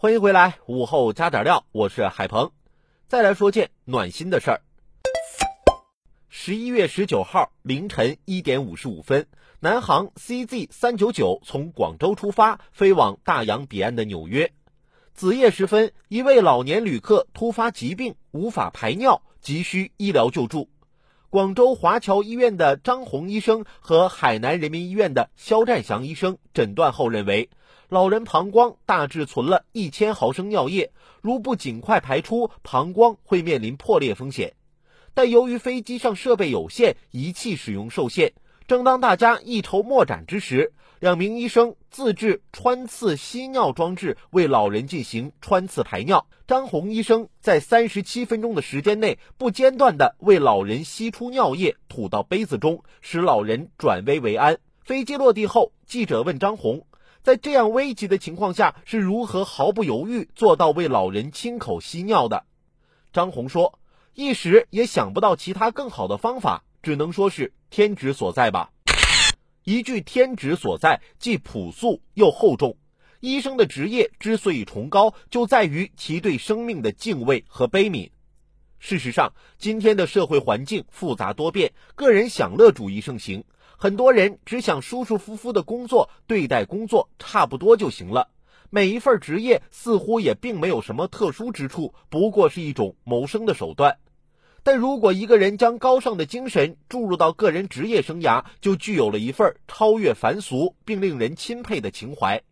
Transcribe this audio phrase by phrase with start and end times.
[0.00, 2.52] 欢迎回来，午后加点料，我是海鹏。
[3.08, 4.60] 再来说件暖心的事儿。
[6.28, 9.26] 十一月十九号凌晨一点五十五分，
[9.58, 14.52] 南航 CZ 三九九从广州出发，飞往大洋彼岸的纽约。
[15.14, 20.70] 子夜时分，一位老年旅客突发疾病，无法排尿，急需医疗救助。
[21.28, 27.50] 广州华侨医院的张红医生和海南人民医院的肖占祥医生诊断后认为，
[27.88, 30.92] 老人膀胱大致存了一千毫升尿液，
[31.22, 34.52] 如不尽快排出，膀胱会面临破裂风险。
[35.14, 38.34] 但由于飞机上设备有限，仪器使用受限，
[38.66, 46.26] 正当大家一筹莫展之时，两名医生自制穿刺吸尿装置，为老人进行穿刺排尿。
[46.46, 54.58] 张红医生在三十七分钟的时间内，不间断地为老人吸出尿液，吐到杯子中，使老人转危为安。
[54.84, 56.86] 飞机落地后，记者问张红，
[57.28, 62.46] 在这样危急的情况下，是如何毫不犹豫做到为老人亲口吸尿的？
[63.12, 63.78] 张红说，
[64.14, 68.70] 一时也想不到其他更好的方法，只能说是天职所在吧。
[69.64, 72.78] 一句天职所在，既朴素又厚重。
[73.20, 78.08] 医生的职业之所以崇高，就在于其对生命的敬畏和悲悯。
[78.78, 83.44] 事实上，今天的社会环境复杂多变，个人享乐主义盛行，
[83.76, 88.28] 很多人只想舒舒服服的工作，对待工作差不多就行了。
[88.70, 93.98] 每一份职业似乎也并没有什么特殊之处，不过是一种谋生的手段。
[94.62, 102.42] 但如果一个人将高尚的精神注入到个人职业生涯，就具有了一份超越凡俗并令人钦佩的情怀。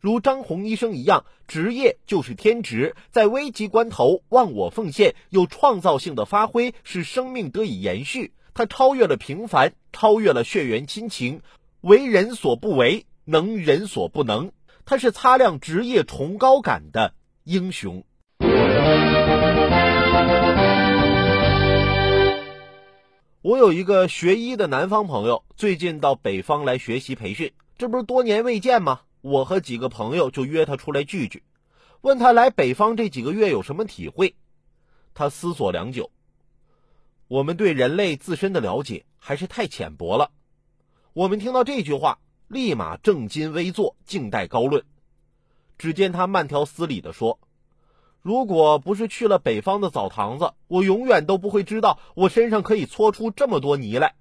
[0.00, 8.32] 如张红医生一样，职业就是天职，在危急关头忘我奉献，有创造性的发挥，使生命得以延续。
[8.54, 11.42] 他超越了平凡，超越了血缘亲情，
[11.80, 14.52] 为人所不为，能人所不能。
[14.84, 17.12] 他是擦亮职业崇高感的
[17.44, 18.04] 英雄。
[23.42, 29.00] 我有一个学医的南方朋友，最近到北方来学习培训，这不是多年未见吗？
[29.20, 31.42] 我和几个朋友就约他出来聚聚，
[32.00, 34.36] 问他来北方这几个月有什么体会。
[35.14, 36.10] 他思索良久，
[37.26, 40.30] 我们对人类自身的了解还是太浅薄了。
[41.12, 44.84] 我们听到这句话，立马正襟危坐，静待高论。
[45.76, 47.40] 只见他慢条斯理地说
[48.22, 54.14] ：“如果不是去了北方的澡堂子，我永远都不会知道我身上可以搓出这么多泥来。”